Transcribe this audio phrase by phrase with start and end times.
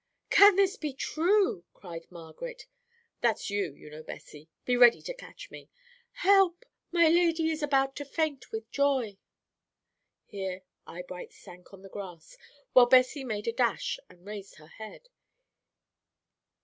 [0.31, 2.65] "'Can this be true?' cried Margaret
[3.21, 6.65] that's you, you know, Bessie be ready to catch me.'Help!
[6.91, 9.19] my lady is about to faint with joy.'"
[10.25, 12.35] Here Eyebright sank on the grass,
[12.73, 15.07] while Bessie made a dash, and raised her head.